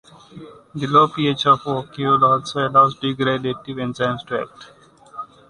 [0.73, 4.71] The low pH of the vacuole also allows degradative enzymes to act.